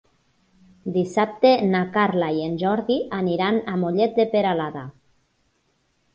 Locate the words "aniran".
3.19-3.61